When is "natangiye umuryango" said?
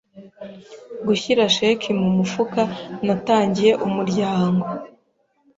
3.05-4.67